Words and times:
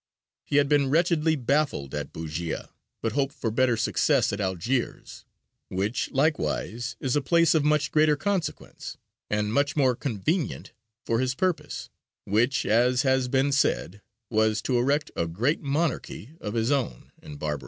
He 0.43 0.55
had 0.55 0.67
been 0.67 0.89
wretchedly 0.89 1.35
baffled 1.35 1.93
at 1.93 2.11
Bujēya, 2.11 2.69
but 3.03 3.11
hoped 3.11 3.35
for 3.35 3.51
better 3.51 3.77
success 3.77 4.33
at 4.33 4.41
Algiers, 4.41 5.25
which, 5.69 6.09
likewise, 6.09 6.95
is 6.99 7.15
a 7.15 7.21
place 7.21 7.53
of 7.53 7.63
much 7.63 7.91
greater 7.91 8.15
consequence, 8.15 8.97
and 9.29 9.53
much 9.53 9.75
more 9.75 9.95
convenient 9.95 10.73
for 11.05 11.19
his 11.19 11.35
purpose, 11.35 11.91
which, 12.25 12.65
as 12.65 13.03
has 13.03 13.27
been 13.27 13.51
said, 13.51 14.01
was 14.31 14.59
to 14.63 14.75
erect 14.79 15.11
a 15.15 15.27
great 15.27 15.61
monarchy 15.61 16.31
of 16.41 16.55
his 16.55 16.71
own 16.71 17.11
in 17.21 17.35
Barbary." 17.35 17.59